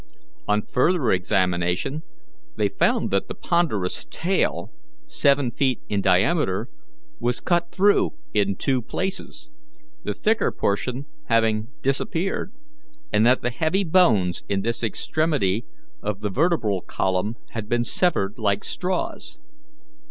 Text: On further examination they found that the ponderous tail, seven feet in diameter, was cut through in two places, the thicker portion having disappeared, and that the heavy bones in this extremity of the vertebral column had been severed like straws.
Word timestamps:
On 0.47 0.63
further 0.63 1.11
examination 1.11 2.01
they 2.55 2.69
found 2.69 3.11
that 3.11 3.27
the 3.27 3.35
ponderous 3.35 4.03
tail, 4.09 4.71
seven 5.05 5.51
feet 5.51 5.79
in 5.89 6.01
diameter, 6.01 6.69
was 7.19 7.39
cut 7.39 7.71
through 7.71 8.15
in 8.33 8.55
two 8.55 8.81
places, 8.81 9.51
the 10.03 10.15
thicker 10.15 10.51
portion 10.51 11.05
having 11.25 11.67
disappeared, 11.83 12.51
and 13.13 13.27
that 13.27 13.43
the 13.43 13.51
heavy 13.51 13.83
bones 13.83 14.41
in 14.49 14.63
this 14.63 14.83
extremity 14.83 15.65
of 16.01 16.21
the 16.21 16.31
vertebral 16.31 16.81
column 16.81 17.35
had 17.51 17.69
been 17.69 17.83
severed 17.83 18.39
like 18.39 18.63
straws. 18.63 19.37